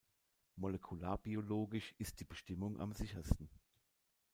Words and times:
Molekularbiologisch 0.55 1.93
ist 1.99 2.19
die 2.19 2.25
Bestimmung 2.25 2.79
am 2.79 2.91
sichersten. 2.91 3.51